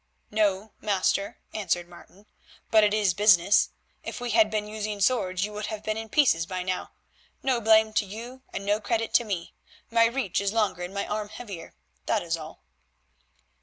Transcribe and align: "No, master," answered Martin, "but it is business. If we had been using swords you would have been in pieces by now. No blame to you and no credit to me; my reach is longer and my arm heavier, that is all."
"No, 0.31 0.71
master," 0.81 1.37
answered 1.53 1.87
Martin, 1.87 2.25
"but 2.71 2.83
it 2.83 2.91
is 2.91 3.13
business. 3.13 3.69
If 4.03 4.19
we 4.19 4.31
had 4.31 4.49
been 4.49 4.65
using 4.67 4.99
swords 4.99 5.45
you 5.45 5.53
would 5.53 5.67
have 5.67 5.83
been 5.83 5.95
in 5.95 6.09
pieces 6.09 6.47
by 6.47 6.63
now. 6.63 6.93
No 7.43 7.61
blame 7.61 7.93
to 7.93 8.05
you 8.07 8.41
and 8.51 8.65
no 8.65 8.81
credit 8.81 9.13
to 9.13 9.23
me; 9.23 9.53
my 9.91 10.05
reach 10.05 10.41
is 10.41 10.53
longer 10.53 10.81
and 10.81 10.91
my 10.91 11.05
arm 11.05 11.29
heavier, 11.29 11.75
that 12.07 12.23
is 12.23 12.35
all." 12.35 12.63